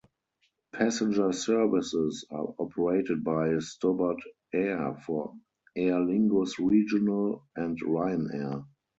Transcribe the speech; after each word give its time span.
Passenger 0.73 1.31
services 1.31 2.25
are 2.31 2.55
operated 2.57 3.23
by 3.23 3.59
Stobart 3.59 4.17
Air 4.51 4.95
for 5.05 5.35
Aer 5.75 5.99
Lingus 5.99 6.57
Regional, 6.57 7.45
and 7.55 7.79
Ryanair. 7.79 8.65